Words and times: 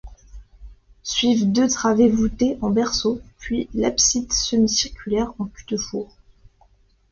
Suivent 1.03 1.51
deux 1.51 1.67
travées 1.67 2.09
voûtées 2.09 2.57
en 2.63 2.71
berceau, 2.71 3.21
puis 3.37 3.69
l'abside 3.75 4.33
semi-circulaire 4.33 5.31
en 5.37 5.45
cul-de-four. 5.45 6.09